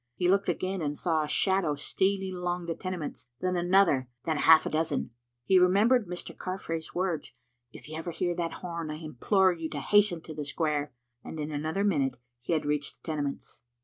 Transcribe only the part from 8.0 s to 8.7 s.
hear that